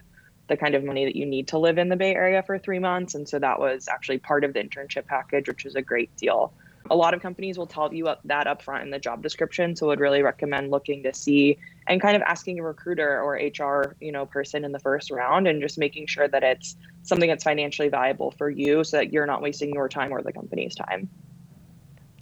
the 0.48 0.56
kind 0.56 0.74
of 0.74 0.84
money 0.84 1.04
that 1.04 1.16
you 1.16 1.26
need 1.26 1.48
to 1.48 1.58
live 1.58 1.78
in 1.78 1.88
the 1.88 1.96
Bay 1.96 2.14
Area 2.14 2.42
for 2.42 2.58
three 2.58 2.78
months. 2.78 3.14
And 3.14 3.28
so 3.28 3.38
that 3.38 3.58
was 3.58 3.88
actually 3.88 4.18
part 4.18 4.44
of 4.44 4.52
the 4.52 4.60
internship 4.60 5.06
package, 5.06 5.48
which 5.48 5.64
was 5.64 5.74
a 5.74 5.82
great 5.82 6.14
deal. 6.16 6.52
A 6.88 6.94
lot 6.94 7.14
of 7.14 7.20
companies 7.20 7.58
will 7.58 7.66
tell 7.66 7.92
you 7.92 8.08
that 8.24 8.46
up 8.46 8.62
front 8.62 8.84
in 8.84 8.90
the 8.90 8.98
job 8.98 9.22
description. 9.22 9.74
So 9.74 9.88
would 9.88 9.98
really 9.98 10.22
recommend 10.22 10.70
looking 10.70 11.02
to 11.02 11.12
see 11.12 11.58
and 11.88 12.00
kind 12.00 12.14
of 12.14 12.22
asking 12.22 12.60
a 12.60 12.62
recruiter 12.62 13.20
or 13.20 13.34
HR, 13.34 13.96
you 14.00 14.12
know, 14.12 14.24
person 14.24 14.64
in 14.64 14.70
the 14.70 14.78
first 14.78 15.10
round 15.10 15.48
and 15.48 15.60
just 15.60 15.78
making 15.78 16.06
sure 16.06 16.28
that 16.28 16.44
it's 16.44 16.76
something 17.02 17.28
that's 17.28 17.42
financially 17.42 17.88
viable 17.88 18.30
for 18.30 18.48
you 18.48 18.84
so 18.84 18.98
that 18.98 19.12
you're 19.12 19.26
not 19.26 19.42
wasting 19.42 19.72
your 19.74 19.88
time 19.88 20.12
or 20.12 20.22
the 20.22 20.32
company's 20.32 20.76
time. 20.76 21.08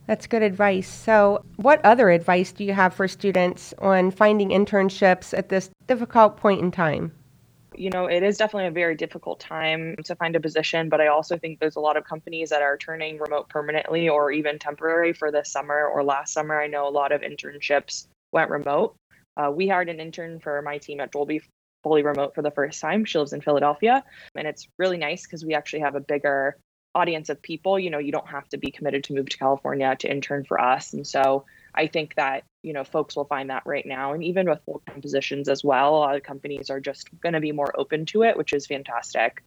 That's 0.07 0.27
good 0.27 0.43
advice. 0.43 0.89
So, 0.89 1.45
what 1.57 1.83
other 1.85 2.11
advice 2.11 2.53
do 2.53 2.63
you 2.63 2.75
have 2.75 2.93
for 2.93 3.09
students 3.09 3.73
on 3.79 4.11
finding 4.11 4.51
internships 4.51 5.37
at 5.37 5.49
this 5.49 5.71
difficult 5.87 6.37
point 6.37 6.61
in 6.61 6.71
time? 6.71 7.13
You 7.77 7.91
know, 7.91 8.07
it 8.07 8.23
is 8.23 8.39
definitely 8.39 8.69
a 8.69 8.73
very 8.73 8.95
difficult 8.95 9.41
time 9.41 9.97
to 10.05 10.15
find 10.17 10.37
a 10.37 10.41
position, 10.41 10.89
but 10.89 11.01
I 11.01 11.09
also 11.09 11.37
think 11.39 11.59
there's 11.59 11.77
a 11.77 11.81
lot 11.81 11.97
of 11.97 12.05
companies 12.05 12.51
that 12.51 12.63
are 12.63 12.77
turning 12.77 13.19
remote 13.19 13.49
permanently 13.49 14.09
or 14.09 14.31
even 14.31 14.59
temporary 14.59 15.13
for 15.13 15.31
this 15.31 15.51
summer 15.51 15.87
or 15.87 16.05
last 16.05 16.33
summer. 16.33 16.61
I 16.61 16.67
know 16.67 16.89
a 16.89 16.91
lot 16.91 17.13
of 17.13 17.23
internships 17.23 18.07
went 18.33 18.51
remote. 18.51 18.95
Uh, 19.37 19.51
we 19.51 19.69
hired 19.69 19.89
an 19.89 20.01
intern 20.01 20.39
for 20.39 20.63
my 20.63 20.79
team 20.79 21.01
at 21.01 21.11
Dolby 21.11 21.43
fully 21.83 22.03
remote 22.03 22.35
for 22.35 22.43
the 22.43 22.51
first 22.51 22.81
time. 22.81 23.05
She 23.05 23.19
lives 23.19 23.33
in 23.33 23.41
Philadelphia, 23.41 24.05
and 24.35 24.47
it's 24.47 24.69
really 24.79 24.97
nice 24.97 25.25
because 25.25 25.45
we 25.45 25.55
actually 25.55 25.81
have 25.81 25.97
a 25.97 26.01
bigger 26.01 26.57
audience 26.95 27.29
of 27.29 27.43
people. 27.43 27.79
You 27.79 27.91
know, 27.91 27.99
you 27.99 28.13
don't 28.13 28.29
have 28.29 28.49
to 28.51 28.57
be 28.57 28.71
committed 28.71 29.05
to 29.05 29.15
move 29.15 29.29
to 29.29 29.37
California 29.37 29.95
to 29.97 30.11
intern 30.11 30.45
for 30.45 30.61
us. 30.61 30.93
And 30.93 31.07
so 31.07 31.45
I 31.75 31.89
think 31.89 32.15
that, 32.15 32.45
you 32.63 32.73
know, 32.73 32.85
folks 32.85 33.17
will 33.17 33.25
find 33.25 33.51
that 33.51 33.65
right 33.67 33.85
now. 33.85 34.13
And 34.13 34.23
even 34.23 34.49
with 34.49 34.61
full 34.65 34.83
time 34.87 35.01
positions 35.01 35.49
as 35.49 35.65
well, 35.65 35.97
a 35.97 35.99
lot 35.99 36.17
of 36.17 36.23
companies 36.23 36.71
are 36.71 36.81
just 36.81 37.09
going 37.21 37.33
to 37.33 37.41
be 37.41 37.53
more 37.53 37.73
open 37.79 38.07
to 38.07 38.23
it, 38.23 38.37
which 38.37 38.53
is 38.53 38.67
fantastic. 38.67 39.43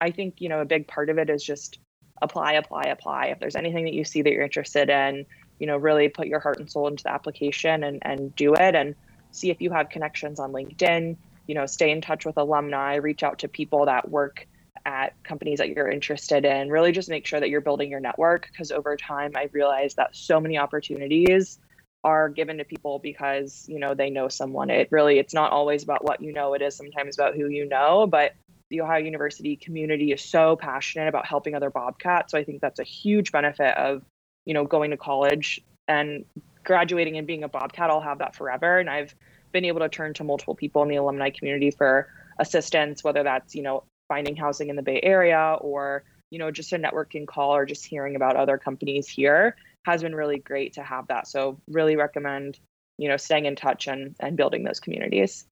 I 0.00 0.10
think, 0.10 0.40
you 0.40 0.48
know, 0.48 0.60
a 0.60 0.64
big 0.64 0.88
part 0.88 1.08
of 1.08 1.18
it 1.18 1.30
is 1.30 1.44
just 1.44 1.78
apply, 2.20 2.54
apply, 2.54 2.84
apply. 2.84 3.26
If 3.26 3.38
there's 3.38 3.56
anything 3.56 3.84
that 3.84 3.94
you 3.94 4.04
see 4.04 4.22
that 4.22 4.32
you're 4.32 4.42
interested 4.42 4.90
in, 4.90 5.24
you 5.60 5.66
know, 5.66 5.76
really 5.76 6.08
put 6.08 6.26
your 6.26 6.40
heart 6.40 6.58
and 6.58 6.70
soul 6.70 6.88
into 6.88 7.04
the 7.04 7.12
application 7.12 7.84
and, 7.84 8.00
and 8.02 8.34
do 8.34 8.54
it 8.54 8.74
and 8.74 8.94
see 9.30 9.50
if 9.50 9.60
you 9.60 9.70
have 9.70 9.88
connections 9.88 10.40
on 10.40 10.52
LinkedIn, 10.52 11.16
you 11.46 11.54
know, 11.54 11.66
stay 11.66 11.90
in 11.90 12.00
touch 12.00 12.26
with 12.26 12.36
alumni, 12.36 12.96
reach 12.96 13.22
out 13.22 13.38
to 13.40 13.48
people 13.48 13.86
that 13.86 14.08
work 14.08 14.46
at 14.84 15.22
companies 15.22 15.58
that 15.58 15.68
you're 15.68 15.88
interested 15.88 16.44
in. 16.44 16.70
Really 16.70 16.92
just 16.92 17.08
make 17.08 17.26
sure 17.26 17.38
that 17.38 17.50
you're 17.50 17.60
building 17.60 17.90
your 17.90 18.00
network 18.00 18.48
because 18.50 18.72
over 18.72 18.96
time 18.96 19.32
I've 19.36 19.54
realized 19.54 19.96
that 19.96 20.16
so 20.16 20.40
many 20.40 20.58
opportunities 20.58 21.58
are 22.04 22.28
given 22.28 22.58
to 22.58 22.64
people 22.64 22.98
because, 22.98 23.66
you 23.68 23.78
know, 23.78 23.94
they 23.94 24.10
know 24.10 24.28
someone. 24.28 24.70
It 24.70 24.88
really 24.90 25.18
it's 25.18 25.34
not 25.34 25.52
always 25.52 25.82
about 25.82 26.04
what 26.04 26.20
you 26.20 26.32
know, 26.32 26.54
it 26.54 26.62
is 26.62 26.76
sometimes 26.76 27.18
about 27.18 27.34
who 27.34 27.48
you 27.48 27.66
know, 27.68 28.06
but 28.06 28.34
the 28.70 28.82
Ohio 28.82 29.02
University 29.02 29.56
community 29.56 30.12
is 30.12 30.22
so 30.22 30.56
passionate 30.56 31.08
about 31.08 31.26
helping 31.26 31.54
other 31.54 31.70
Bobcats. 31.70 32.32
So 32.32 32.38
I 32.38 32.44
think 32.44 32.60
that's 32.60 32.78
a 32.78 32.84
huge 32.84 33.32
benefit 33.32 33.76
of, 33.76 34.02
you 34.44 34.54
know, 34.54 34.64
going 34.64 34.90
to 34.90 34.96
college 34.96 35.60
and 35.86 36.24
graduating 36.64 37.16
and 37.16 37.26
being 37.26 37.44
a 37.44 37.48
Bobcat. 37.48 37.90
I'll 37.90 38.00
have 38.00 38.18
that 38.18 38.36
forever. 38.36 38.78
And 38.78 38.90
I've 38.90 39.14
been 39.52 39.64
able 39.64 39.80
to 39.80 39.88
turn 39.88 40.14
to 40.14 40.24
multiple 40.24 40.54
people 40.54 40.82
in 40.82 40.88
the 40.88 40.96
alumni 40.96 41.30
community 41.30 41.70
for 41.70 42.08
assistance, 42.38 43.02
whether 43.02 43.22
that's, 43.22 43.54
you 43.54 43.62
know, 43.62 43.84
finding 44.06 44.36
housing 44.36 44.68
in 44.68 44.76
the 44.76 44.82
Bay 44.82 45.00
Area 45.02 45.56
or, 45.60 46.04
you 46.30 46.38
know, 46.38 46.50
just 46.50 46.72
a 46.72 46.78
networking 46.78 47.26
call 47.26 47.54
or 47.54 47.64
just 47.64 47.86
hearing 47.86 48.16
about 48.16 48.36
other 48.36 48.58
companies 48.58 49.08
here 49.08 49.56
has 49.84 50.02
been 50.02 50.14
really 50.14 50.38
great 50.38 50.74
to 50.74 50.82
have 50.82 51.06
that. 51.08 51.26
So 51.26 51.60
really 51.68 51.96
recommend, 51.96 52.58
you 52.98 53.08
know, 53.08 53.16
staying 53.16 53.46
in 53.46 53.56
touch 53.56 53.86
and, 53.86 54.14
and 54.20 54.36
building 54.36 54.64
those 54.64 54.80
communities. 54.80 55.46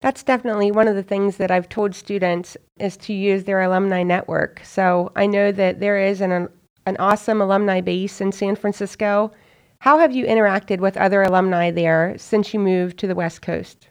That's 0.00 0.24
definitely 0.24 0.72
one 0.72 0.88
of 0.88 0.96
the 0.96 1.02
things 1.02 1.36
that 1.36 1.52
I've 1.52 1.68
told 1.68 1.94
students 1.94 2.56
is 2.78 2.96
to 2.98 3.12
use 3.12 3.44
their 3.44 3.60
alumni 3.60 4.02
network. 4.02 4.60
So 4.64 5.12
I 5.14 5.26
know 5.26 5.52
that 5.52 5.78
there 5.78 5.98
is 5.98 6.20
an, 6.20 6.48
an 6.86 6.96
awesome 6.98 7.40
alumni 7.40 7.80
base 7.80 8.20
in 8.20 8.32
San 8.32 8.56
Francisco. 8.56 9.30
How 9.78 9.98
have 9.98 10.12
you 10.12 10.26
interacted 10.26 10.78
with 10.78 10.96
other 10.96 11.22
alumni 11.22 11.70
there 11.70 12.16
since 12.18 12.52
you 12.52 12.58
moved 12.58 12.98
to 12.98 13.06
the 13.06 13.14
West 13.14 13.42
Coast? 13.42 13.88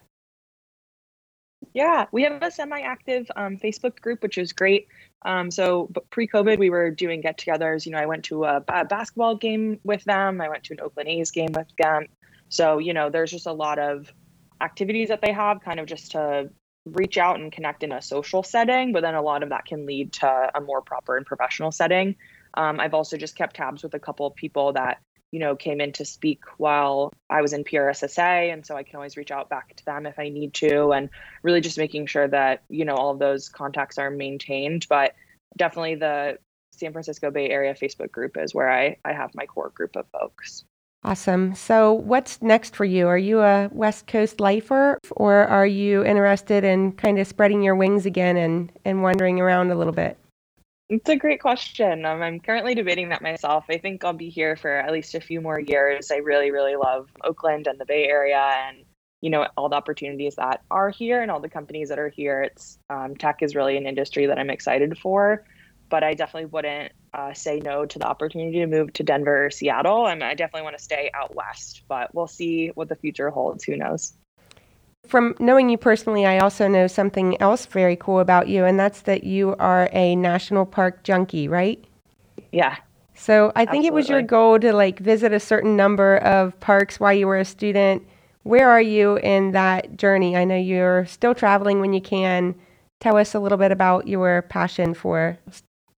Yeah, 1.74 2.06
we 2.12 2.24
have 2.24 2.42
a 2.42 2.52
semi-active 2.52 3.32
um, 3.36 3.58
Facebook 3.58 4.02
group, 4.02 4.22
which 4.22 4.38
is 4.38 4.52
great. 4.52 4.88
Um, 5.24 5.52
so 5.52 5.90
pre-COVID, 6.10 6.58
we 6.58 6.70
were 6.70 6.92
doing 6.92 7.22
get-togethers. 7.22 7.86
You 7.86 7.94
know, 7.94 8.00
I 8.00 8.06
went 8.06 8.26
to 8.26 8.44
a, 8.44 8.64
a, 8.68 8.86
basketball 8.86 9.36
game 9.36 9.80
with 9.84 10.04
them. 10.04 10.42
I 10.42 10.50
went 10.50 10.64
to 10.66 10.74
an 10.74 10.82
Oakland 10.82 11.08
A's 11.10 11.32
game 11.32 11.52
with 11.54 11.68
them. 11.78 12.08
So 12.50 12.80
you 12.80 12.94
know, 12.94 13.10
there's 13.10 13.32
just 13.32 13.46
a 13.46 13.54
lot 13.54 13.80
of 13.80 14.12
activities 14.60 15.10
that 15.10 15.22
they 15.22 15.32
have, 15.32 15.62
kind 15.62 15.80
of 15.80 15.86
just 15.86 16.12
to 16.12 16.50
reach 16.86 17.18
out 17.18 17.40
and 17.40 17.52
connect 17.52 17.84
in 17.84 17.92
a 17.92 18.02
social 18.02 18.44
setting. 18.44 18.92
But 18.92 19.02
then 19.02 19.16
a 19.16 19.22
lot 19.22 19.44
of 19.44 19.50
that 19.50 19.66
can 19.66 19.86
lead 19.86 20.14
to 20.14 20.50
a 20.56 20.60
more 20.60 20.82
proper 20.82 21.16
and 21.16 21.26
professional 21.26 21.72
setting. 21.72 22.16
Um, 22.56 22.80
I've 22.80 22.94
also 22.94 23.16
just 23.16 23.36
kept 23.36 23.56
tabs 23.56 23.84
with 23.84 23.94
a 23.94 24.00
couple 24.00 24.26
of 24.26 24.36
people 24.36 24.74
that 24.74 25.00
you 25.32 25.40
know, 25.40 25.56
came 25.56 25.80
in 25.82 25.92
to 25.94 26.06
speak 26.06 26.44
while 26.58 27.12
I 27.30 27.42
was 27.42 27.54
in 27.54 27.64
PRSSA. 27.64 28.52
And 28.52 28.66
so 28.66 28.76
I 28.76 28.84
can 28.84 28.98
always 28.98 29.18
reach 29.18 29.32
out 29.32 29.50
back 29.50 29.76
to 29.76 29.86
them 29.86 30.06
if 30.06 30.20
I 30.20 30.30
need 30.30 30.54
to, 30.56 30.92
and 30.92 31.10
really 31.42 31.62
just 31.62 31.78
making 31.78 32.08
sure 32.08 32.28
that, 32.28 32.64
you 32.70 32.86
know, 32.86 32.96
all 32.96 33.12
of 33.12 33.20
those 33.20 33.50
contacts 33.50 33.98
are 33.98 34.10
maintained. 34.10 34.86
But 34.90 35.16
definitely 35.58 35.96
the 35.96 36.38
San 36.74 36.92
Francisco 36.92 37.32
Bay 37.32 37.50
Area 37.50 37.74
Facebook 37.74 38.12
group 38.12 38.38
is 38.38 38.54
where 38.54 38.72
I, 38.72 38.98
I 39.06 39.14
have 39.14 39.32
my 39.34 39.46
core 39.46 39.70
group 39.70 39.96
of 39.96 40.06
folks. 40.12 40.66
Awesome. 41.04 41.56
So, 41.56 41.94
what's 41.94 42.42
next 42.44 42.76
for 42.76 42.86
you? 42.86 43.08
Are 43.08 43.18
you 43.18 43.40
a 43.42 43.70
West 43.72 44.06
Coast 44.06 44.40
lifer, 44.40 45.00
or 45.12 45.48
are 45.48 45.66
you 45.66 46.06
interested 46.06 46.64
in 46.64 46.92
kind 46.92 47.18
of 47.18 47.26
spreading 47.26 47.64
your 47.64 47.76
wings 47.76 48.06
again 48.06 48.38
and, 48.38 48.72
and 48.86 49.02
wandering 49.02 49.40
around 49.40 49.72
a 49.72 49.76
little 49.76 49.94
bit? 49.94 50.20
It's 50.92 51.08
a 51.08 51.16
great 51.16 51.40
question. 51.40 52.04
Um, 52.04 52.22
I'm 52.22 52.42
currently 52.42 52.76
debating 52.76 53.08
that 53.10 53.22
myself. 53.22 53.64
I 53.70 53.78
think 53.78 54.04
I'll 54.04 54.12
be 54.12 54.30
here 54.30 54.58
for 54.58 54.76
at 54.76 54.92
least 54.92 55.16
a 55.16 55.22
few 55.22 55.40
more 55.40 55.58
years. 55.58 56.12
I 56.12 56.18
really, 56.18 56.52
really 56.52 56.76
love 56.76 57.08
Oakland 57.24 57.66
and 57.68 57.80
the 57.80 57.86
Bay 57.86 58.10
Area, 58.10 58.42
and 58.68 58.84
you 59.22 59.30
know 59.30 59.48
all 59.56 59.70
the 59.70 59.78
opportunities 59.78 60.36
that 60.36 60.64
are 60.70 60.90
here 60.90 61.22
and 61.22 61.32
all 61.32 61.40
the 61.40 61.48
companies 61.48 61.88
that 61.88 61.98
are 61.98 62.10
here. 62.10 62.42
It's 62.42 62.78
um, 62.90 63.16
tech 63.16 63.38
is 63.42 63.56
really 63.56 63.78
an 63.78 63.88
industry 63.88 64.26
that 64.26 64.38
I'm 64.38 64.50
excited 64.50 64.98
for, 64.98 65.46
but 65.88 66.04
I 66.04 66.14
definitely 66.14 66.48
wouldn't 66.48 66.92
uh, 67.14 67.34
say 67.34 67.62
no 67.64 67.86
to 67.86 67.98
the 67.98 68.06
opportunity 68.06 68.60
to 68.60 68.68
move 68.68 68.92
to 68.92 69.04
Denver 69.04 69.46
or 69.46 69.50
Seattle. 69.50 70.08
and 70.08 70.22
I 70.22 70.34
definitely 70.34 70.64
want 70.64 70.78
to 70.78 70.84
stay 70.84 71.10
out 71.14 71.34
west, 71.34 71.84
but 71.88 72.14
we'll 72.14 72.28
see 72.28 72.68
what 72.76 72.90
the 72.90 72.98
future 72.98 73.30
holds. 73.30 73.64
Who 73.64 73.78
knows? 73.78 74.12
From 75.12 75.36
knowing 75.40 75.70
you 75.70 75.78
personally, 75.78 76.26
I 76.26 76.40
also 76.40 76.70
know 76.70 76.88
something 76.88 77.36
else 77.42 77.66
very 77.66 77.98
cool 77.98 78.22
about 78.22 78.48
you, 78.48 78.64
and 78.64 78.80
that's 78.80 79.02
that 79.02 79.26
you 79.26 79.58
are 79.60 79.90
a 79.92 80.16
national 80.16 80.66
park 80.66 81.04
junkie, 81.04 81.50
right? 81.50 81.84
Yeah. 82.54 82.78
So 83.14 83.52
I 83.54 83.66
think 83.66 83.84
Absolutely. 83.84 83.88
it 83.88 83.94
was 83.94 84.08
your 84.08 84.22
goal 84.22 84.58
to 84.60 84.72
like 84.72 85.00
visit 85.00 85.34
a 85.34 85.40
certain 85.42 85.76
number 85.76 86.16
of 86.20 86.58
parks 86.62 86.98
while 86.98 87.12
you 87.12 87.28
were 87.28 87.40
a 87.40 87.44
student. 87.44 88.08
Where 88.44 88.70
are 88.70 88.82
you 88.82 89.18
in 89.18 89.52
that 89.52 89.98
journey? 89.98 90.38
I 90.38 90.46
know 90.46 90.56
you're 90.56 91.06
still 91.08 91.36
traveling 91.36 91.82
when 91.82 91.92
you 91.92 92.00
can. 92.00 92.56
Tell 93.02 93.18
us 93.18 93.36
a 93.36 93.40
little 93.42 93.58
bit 93.58 93.74
about 93.74 94.08
your 94.08 94.44
passion 94.44 94.94
for 94.94 95.38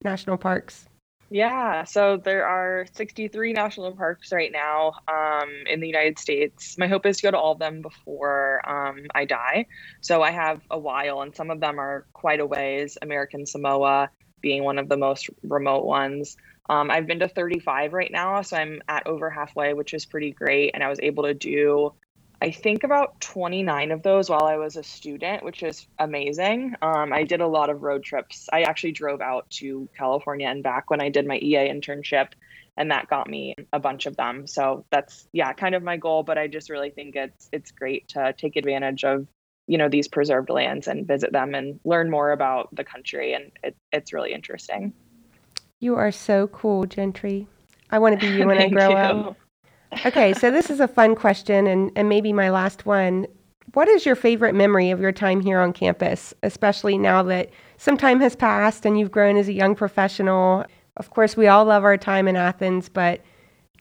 national 0.03 0.37
parks. 0.37 0.89
Yeah, 1.33 1.85
so 1.85 2.17
there 2.17 2.45
are 2.45 2.85
63 2.93 3.53
national 3.53 3.93
parks 3.95 4.31
right 4.31 4.51
now 4.51 4.93
um, 5.07 5.49
in 5.65 5.79
the 5.79 5.87
United 5.87 6.19
States. 6.19 6.75
My 6.77 6.85
hope 6.87 7.07
is 7.07 7.17
to 7.17 7.23
go 7.23 7.31
to 7.31 7.39
all 7.39 7.53
of 7.53 7.59
them 7.59 7.81
before 7.81 8.61
um, 8.69 9.07
I 9.15 9.25
die. 9.25 9.65
So 9.99 10.21
I 10.21 10.29
have 10.29 10.61
a 10.69 10.77
while, 10.77 11.21
and 11.23 11.35
some 11.35 11.49
of 11.49 11.59
them 11.59 11.79
are 11.79 12.05
quite 12.13 12.39
a 12.39 12.45
ways. 12.45 12.99
American 13.01 13.47
Samoa 13.47 14.11
being 14.41 14.63
one 14.63 14.77
of 14.77 14.89
the 14.89 14.97
most 14.97 15.27
remote 15.41 15.85
ones. 15.85 16.37
Um, 16.69 16.91
I've 16.91 17.07
been 17.07 17.19
to 17.21 17.27
35 17.27 17.93
right 17.93 18.11
now, 18.11 18.43
so 18.43 18.55
I'm 18.55 18.83
at 18.87 19.07
over 19.07 19.31
halfway, 19.31 19.73
which 19.73 19.95
is 19.95 20.05
pretty 20.05 20.33
great. 20.33 20.71
And 20.75 20.83
I 20.83 20.89
was 20.89 20.99
able 21.01 21.23
to 21.23 21.33
do 21.33 21.93
I 22.43 22.51
think 22.51 22.83
about 22.83 23.21
29 23.21 23.91
of 23.91 24.03
those 24.03 24.29
while 24.29 24.43
I 24.43 24.57
was 24.57 24.75
a 24.75 24.83
student, 24.83 25.45
which 25.45 25.63
is 25.63 25.87
amazing. 25.97 26.75
Um, 26.81 27.13
I 27.13 27.23
did 27.23 27.39
a 27.39 27.47
lot 27.47 27.69
of 27.69 27.83
road 27.83 28.03
trips. 28.03 28.49
I 28.51 28.63
actually 28.63 28.91
drove 28.91 29.21
out 29.21 29.49
to 29.51 29.87
California 29.97 30.49
and 30.49 30.61
back 30.61 30.89
when 30.89 30.99
I 30.99 31.07
did 31.07 31.25
my 31.25 31.37
EA 31.37 31.69
internship, 31.69 32.31
and 32.75 32.91
that 32.91 33.07
got 33.07 33.29
me 33.29 33.55
a 33.71 33.79
bunch 33.79 34.07
of 34.07 34.17
them. 34.17 34.45
So 34.45 34.83
that's 34.91 35.25
yeah, 35.31 35.53
kind 35.53 35.73
of 35.73 35.83
my 35.83 35.95
goal. 35.95 36.23
But 36.23 36.37
I 36.37 36.47
just 36.47 36.69
really 36.69 36.89
think 36.89 37.15
it's 37.15 37.47
it's 37.53 37.71
great 37.71 38.09
to 38.09 38.33
take 38.37 38.57
advantage 38.57 39.05
of 39.05 39.25
you 39.67 39.77
know 39.77 39.87
these 39.87 40.09
preserved 40.09 40.49
lands 40.49 40.89
and 40.89 41.07
visit 41.07 41.31
them 41.31 41.55
and 41.55 41.79
learn 41.85 42.09
more 42.09 42.33
about 42.33 42.67
the 42.75 42.83
country, 42.83 43.35
and 43.35 43.53
it, 43.63 43.77
it's 43.93 44.11
really 44.11 44.33
interesting. 44.33 44.91
You 45.79 45.95
are 45.95 46.11
so 46.11 46.47
cool, 46.47 46.87
Gentry. 46.87 47.47
I 47.89 47.99
want 47.99 48.19
to 48.19 48.27
be 48.27 48.37
you 48.37 48.45
when 48.45 48.57
I 48.57 48.67
grow 48.67 48.89
you. 48.89 48.97
up 48.97 49.37
okay, 50.05 50.33
so 50.33 50.51
this 50.51 50.69
is 50.69 50.79
a 50.79 50.87
fun 50.87 51.15
question 51.15 51.67
and, 51.67 51.91
and 51.95 52.09
maybe 52.09 52.33
my 52.33 52.49
last 52.49 52.85
one. 52.85 53.27
What 53.73 53.87
is 53.87 54.05
your 54.05 54.15
favorite 54.15 54.53
memory 54.53 54.91
of 54.91 54.99
your 54.99 55.11
time 55.11 55.41
here 55.41 55.59
on 55.59 55.73
campus, 55.73 56.33
especially 56.43 56.97
now 56.97 57.23
that 57.23 57.49
some 57.77 57.97
time 57.97 58.19
has 58.19 58.35
passed 58.35 58.85
and 58.85 58.99
you've 58.99 59.11
grown 59.11 59.37
as 59.37 59.47
a 59.47 59.53
young 59.53 59.75
professional? 59.75 60.65
Of 60.97 61.09
course, 61.09 61.35
we 61.35 61.47
all 61.47 61.65
love 61.65 61.83
our 61.83 61.97
time 61.97 62.27
in 62.27 62.35
Athens, 62.35 62.89
but 62.89 63.21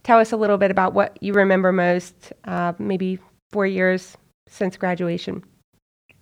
tell 0.02 0.18
us 0.18 0.32
a 0.32 0.36
little 0.36 0.56
bit 0.56 0.70
about 0.70 0.94
what 0.94 1.18
you 1.20 1.34
remember 1.34 1.72
most, 1.72 2.32
uh, 2.44 2.72
maybe 2.78 3.18
four 3.50 3.66
years 3.66 4.16
since 4.46 4.76
graduation. 4.76 5.44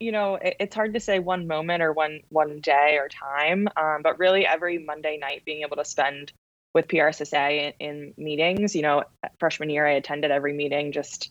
You 0.01 0.13
know, 0.13 0.39
it's 0.41 0.75
hard 0.75 0.95
to 0.95 1.01
say 1.01 1.19
one 1.19 1.47
moment 1.47 1.83
or 1.83 1.93
one 1.93 2.21
one 2.31 2.61
day 2.61 2.97
or 2.99 3.09
time, 3.09 3.69
um, 3.77 4.01
but 4.03 4.19
really 4.19 4.47
every 4.47 4.79
Monday 4.79 5.19
night 5.19 5.43
being 5.45 5.61
able 5.63 5.77
to 5.77 5.85
spend 5.85 6.33
with 6.75 6.89
PRSSA 6.89 7.75
in, 7.79 7.89
in 7.89 8.15
meetings. 8.17 8.75
You 8.75 8.83
know, 8.83 9.05
freshman 9.39 9.71
year 9.71 9.87
I 9.87 9.93
attended 9.93 10.31
every 10.31 10.53
meeting 10.53 10.93
just 10.93 11.31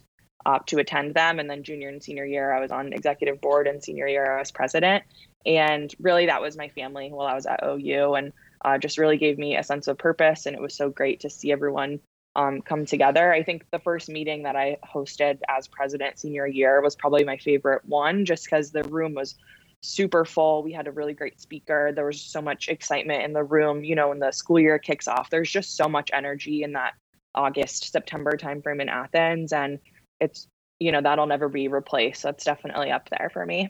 to 0.67 0.77
attend 0.77 1.13
them, 1.13 1.39
and 1.39 1.49
then 1.49 1.63
junior 1.63 1.89
and 1.89 2.01
senior 2.01 2.25
year 2.25 2.51
I 2.51 2.59
was 2.59 2.71
on 2.71 2.93
executive 2.93 3.41
board, 3.41 3.67
and 3.67 3.83
senior 3.83 4.07
year 4.07 4.37
I 4.37 4.39
was 4.39 4.51
president. 4.51 5.03
And 5.45 5.93
really, 5.99 6.25
that 6.27 6.41
was 6.41 6.57
my 6.57 6.69
family 6.69 7.09
while 7.11 7.27
I 7.27 7.35
was 7.35 7.45
at 7.45 7.63
OU, 7.63 8.15
and 8.15 8.33
uh, 8.63 8.77
just 8.77 8.97
really 8.97 9.17
gave 9.17 9.37
me 9.37 9.57
a 9.57 9.63
sense 9.63 9.87
of 9.87 9.97
purpose. 9.97 10.45
And 10.45 10.55
it 10.55 10.61
was 10.61 10.75
so 10.75 10.89
great 10.89 11.21
to 11.21 11.29
see 11.29 11.51
everyone 11.51 11.99
um, 12.35 12.61
come 12.61 12.85
together. 12.85 13.33
I 13.33 13.43
think 13.43 13.65
the 13.71 13.79
first 13.79 14.09
meeting 14.09 14.43
that 14.43 14.55
I 14.55 14.77
hosted 14.85 15.39
as 15.47 15.67
president 15.67 16.19
senior 16.19 16.47
year 16.47 16.81
was 16.81 16.95
probably 16.95 17.23
my 17.23 17.37
favorite 17.37 17.83
one, 17.85 18.25
just 18.25 18.45
because 18.45 18.71
the 18.71 18.83
room 18.83 19.13
was 19.13 19.35
super 19.81 20.25
full. 20.25 20.63
We 20.63 20.73
had 20.73 20.87
a 20.87 20.91
really 20.91 21.13
great 21.13 21.39
speaker. 21.39 21.91
There 21.93 22.05
was 22.05 22.21
so 22.21 22.41
much 22.41 22.67
excitement 22.67 23.23
in 23.23 23.33
the 23.33 23.43
room. 23.43 23.83
You 23.83 23.95
know, 23.95 24.09
when 24.09 24.19
the 24.19 24.31
school 24.31 24.59
year 24.59 24.79
kicks 24.79 25.07
off, 25.07 25.29
there's 25.29 25.49
just 25.49 25.77
so 25.77 25.87
much 25.87 26.09
energy 26.13 26.63
in 26.63 26.73
that 26.73 26.93
August, 27.35 27.91
September 27.91 28.31
timeframe 28.31 28.81
in 28.81 28.89
Athens. 28.89 29.53
And 29.53 29.79
it's, 30.19 30.47
you 30.79 30.91
know, 30.91 31.01
that'll 31.01 31.27
never 31.27 31.49
be 31.49 31.67
replaced. 31.67 32.23
That's 32.23 32.43
definitely 32.43 32.91
up 32.91 33.09
there 33.09 33.29
for 33.31 33.45
me. 33.45 33.69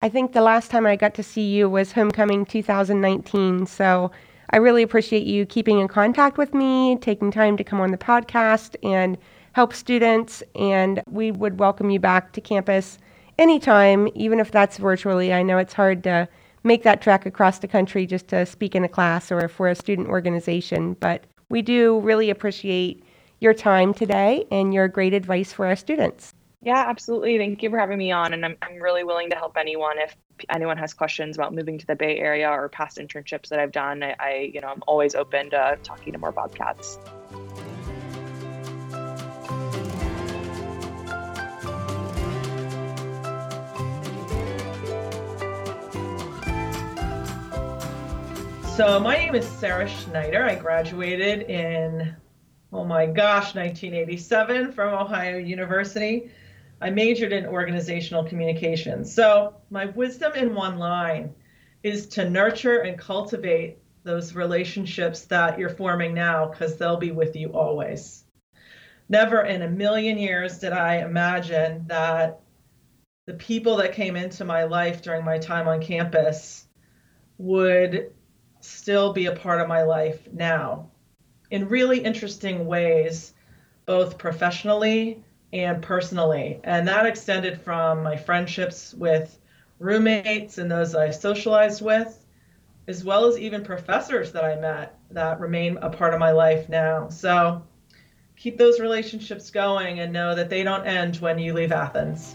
I 0.00 0.08
think 0.08 0.32
the 0.32 0.42
last 0.42 0.70
time 0.70 0.86
I 0.86 0.96
got 0.96 1.14
to 1.14 1.22
see 1.22 1.48
you 1.48 1.68
was 1.68 1.92
Homecoming 1.92 2.44
2019. 2.44 3.66
So 3.66 4.10
I 4.50 4.58
really 4.58 4.82
appreciate 4.82 5.26
you 5.26 5.44
keeping 5.44 5.80
in 5.80 5.88
contact 5.88 6.38
with 6.38 6.54
me, 6.54 6.96
taking 7.00 7.30
time 7.30 7.56
to 7.56 7.64
come 7.64 7.80
on 7.80 7.90
the 7.90 7.98
podcast 7.98 8.76
and 8.82 9.18
help 9.52 9.74
students. 9.74 10.42
And 10.54 11.02
we 11.10 11.32
would 11.32 11.58
welcome 11.58 11.90
you 11.90 11.98
back 11.98 12.32
to 12.34 12.40
campus 12.40 12.98
anytime, 13.38 14.08
even 14.14 14.40
if 14.40 14.50
that's 14.50 14.76
virtually. 14.76 15.32
I 15.32 15.42
know 15.42 15.58
it's 15.58 15.74
hard 15.74 16.02
to 16.04 16.28
make 16.64 16.82
that 16.82 17.00
trek 17.00 17.24
across 17.26 17.60
the 17.60 17.68
country 17.68 18.06
just 18.06 18.28
to 18.28 18.44
speak 18.44 18.74
in 18.74 18.84
a 18.84 18.88
class 18.88 19.30
or 19.30 19.48
for 19.48 19.68
a 19.68 19.74
student 19.74 20.08
organization, 20.08 20.94
but 20.94 21.24
we 21.48 21.62
do 21.62 22.00
really 22.00 22.30
appreciate 22.30 23.02
your 23.40 23.54
time 23.54 23.94
today 23.94 24.44
and 24.50 24.74
your 24.74 24.88
great 24.88 25.14
advice 25.14 25.52
for 25.52 25.66
our 25.66 25.76
students. 25.76 26.34
Yeah, 26.60 26.84
absolutely. 26.88 27.38
Thank 27.38 27.62
you 27.62 27.70
for 27.70 27.78
having 27.78 27.98
me 27.98 28.10
on. 28.10 28.32
And 28.32 28.44
I'm, 28.44 28.56
I'm 28.62 28.82
really 28.82 29.04
willing 29.04 29.30
to 29.30 29.36
help 29.36 29.56
anyone 29.56 29.98
if 29.98 30.16
anyone 30.50 30.76
has 30.76 30.92
questions 30.92 31.36
about 31.36 31.54
moving 31.54 31.78
to 31.78 31.86
the 31.86 31.94
Bay 31.94 32.18
Area 32.18 32.50
or 32.50 32.68
past 32.68 32.98
internships 32.98 33.48
that 33.48 33.60
I've 33.60 33.72
done. 33.72 34.02
I, 34.02 34.16
I 34.18 34.50
you 34.52 34.60
know, 34.60 34.68
I'm 34.68 34.82
always 34.86 35.14
open 35.14 35.50
to 35.50 35.78
talking 35.84 36.12
to 36.12 36.18
more 36.18 36.32
Bobcats. 36.32 36.98
So 48.78 49.00
my 49.00 49.16
name 49.16 49.34
is 49.34 49.44
Sarah 49.44 49.88
Schneider. 49.88 50.44
I 50.44 50.54
graduated 50.54 51.50
in, 51.50 52.14
oh 52.72 52.84
my 52.84 53.06
gosh, 53.06 53.56
1987 53.56 54.70
from 54.70 54.94
Ohio 54.94 55.36
University. 55.36 56.30
I 56.80 56.90
majored 56.90 57.32
in 57.32 57.44
organizational 57.44 58.22
communications. 58.22 59.12
So 59.12 59.56
my 59.70 59.86
wisdom 59.86 60.34
in 60.36 60.54
one 60.54 60.78
line 60.78 61.34
is 61.82 62.06
to 62.10 62.30
nurture 62.30 62.82
and 62.82 62.96
cultivate 62.96 63.78
those 64.04 64.36
relationships 64.36 65.22
that 65.22 65.58
you're 65.58 65.70
forming 65.70 66.14
now 66.14 66.46
because 66.46 66.76
they'll 66.76 66.98
be 66.98 67.10
with 67.10 67.34
you 67.34 67.48
always. 67.48 68.26
Never 69.08 69.42
in 69.42 69.62
a 69.62 69.68
million 69.68 70.18
years 70.18 70.60
did 70.60 70.72
I 70.72 70.98
imagine 70.98 71.84
that 71.88 72.42
the 73.26 73.34
people 73.34 73.78
that 73.78 73.92
came 73.92 74.14
into 74.14 74.44
my 74.44 74.62
life 74.62 75.02
during 75.02 75.24
my 75.24 75.38
time 75.38 75.66
on 75.66 75.82
campus 75.82 76.68
would 77.38 78.12
still 78.68 79.12
be 79.12 79.26
a 79.26 79.34
part 79.34 79.60
of 79.60 79.68
my 79.68 79.82
life 79.82 80.20
now 80.32 80.88
in 81.50 81.68
really 81.68 81.98
interesting 81.98 82.66
ways, 82.66 83.32
both 83.86 84.18
professionally 84.18 85.22
and 85.52 85.82
personally. 85.82 86.60
And 86.64 86.86
that 86.88 87.06
extended 87.06 87.60
from 87.60 88.02
my 88.02 88.16
friendships 88.16 88.94
with 88.94 89.38
roommates 89.78 90.58
and 90.58 90.70
those 90.70 90.94
I 90.94 91.10
socialized 91.10 91.80
with, 91.82 92.24
as 92.86 93.04
well 93.04 93.26
as 93.26 93.38
even 93.38 93.64
professors 93.64 94.32
that 94.32 94.44
I 94.44 94.56
met 94.56 94.98
that 95.10 95.40
remain 95.40 95.78
a 95.78 95.90
part 95.90 96.12
of 96.12 96.20
my 96.20 96.32
life 96.32 96.68
now. 96.68 97.08
So 97.08 97.62
keep 98.36 98.58
those 98.58 98.80
relationships 98.80 99.50
going 99.50 100.00
and 100.00 100.12
know 100.12 100.34
that 100.34 100.50
they 100.50 100.62
don't 100.62 100.86
end 100.86 101.16
when 101.16 101.38
you 101.38 101.54
leave 101.54 101.72
Athens. 101.72 102.34